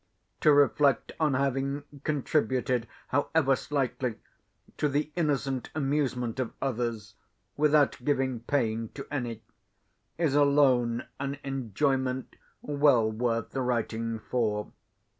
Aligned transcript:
To 0.39 0.51
reflect 0.51 1.11
on 1.19 1.35
having 1.35 1.83
contributed, 2.03 2.87
however 3.09 3.55
slightly, 3.55 4.15
to 4.77 4.89
the 4.89 5.11
innocent 5.15 5.69
amusement 5.75 6.39
of 6.39 6.53
others, 6.59 7.13
without 7.55 8.03
giving 8.03 8.39
pain 8.39 8.89
to 8.95 9.05
any, 9.11 9.43
is 10.17 10.33
alone 10.33 11.05
an 11.19 11.37
enjoyment 11.43 12.35
well 12.63 13.11
worth 13.11 13.53
writing 13.55 14.17
for. 14.17 14.71